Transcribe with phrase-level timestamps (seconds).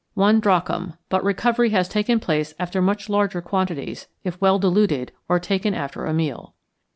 [0.15, 5.39] _One drachm, but recovery has taken place after much larger quantities, if well diluted or
[5.39, 6.55] taken after a meal.